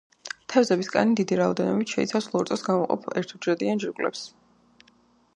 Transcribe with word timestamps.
თევზების 0.51 0.87
კანი 0.93 1.17
დიდი 1.19 1.35
რაოდენობით 1.39 1.93
შეიცავს 1.95 2.27
ლორწოს 2.35 2.65
გამომყოფ 2.69 3.05
ერთუჯრედიან 3.21 3.83
ჯირკვლებს. 3.85 4.23